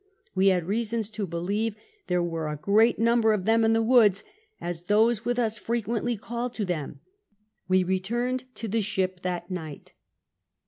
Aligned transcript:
We 0.33 0.47
liad 0.47 0.65
reasons 0.65 1.11
to 1.11 1.27
believe 1.27 1.75
there 2.07 2.23
were 2.23 2.47
a 2.47 2.57
great 2.57 2.97
number 2.97 3.33
of 3.33 3.45
them 3.45 3.63
in 3.63 3.73
the 3.73 3.83
woods 3.83 4.23
as 4.59 4.85
those 4.85 5.25
with 5.25 5.37
us 5.37 5.59
fre 5.59 5.75
quently 5.75 6.19
call'd 6.19 6.55
to 6.55 6.65
them; 6.65 7.01
we 7.67 7.83
return'd 7.83 8.45
to 8.55 8.67
the 8.67 8.81
ship 8.81 9.19
that 9.21 9.51
night. 9.51 9.93